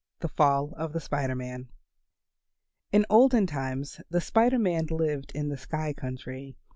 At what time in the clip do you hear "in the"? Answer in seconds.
5.35-5.57